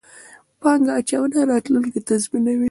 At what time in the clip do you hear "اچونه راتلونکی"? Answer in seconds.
0.99-1.99